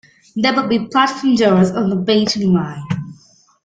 [0.35, 3.13] There will be platform doors on the Batong Line.